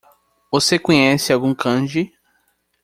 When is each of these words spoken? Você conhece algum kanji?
Você 0.51 0.79
conhece 0.79 1.31
algum 1.31 1.53
kanji? 1.53 2.11